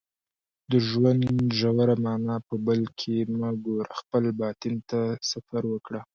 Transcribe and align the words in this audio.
د 0.71 0.73
ژوند 0.87 1.23
ژوره 1.59 1.95
معنا 2.05 2.35
په 2.47 2.55
بل 2.65 2.81
کې 2.99 3.15
مه 3.39 3.49
ګوره 3.65 3.89
خپل 3.99 4.23
باطن 4.39 4.75
ته 4.89 5.01
سفر 5.31 5.63
وکړه 5.69 6.01